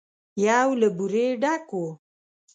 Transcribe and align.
يو 0.47 0.69
له 0.81 0.87
بورې 0.97 1.27
ډک 1.41 1.67
و. 1.79 1.83